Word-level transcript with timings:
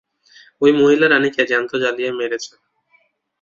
ওই 0.61 0.71
মহিলা 0.79 1.05
রানিকে 1.07 1.43
জ্যান্ত 1.49 1.71
জ্বালিয়ে 1.83 2.11
মেরেছে। 2.19 2.53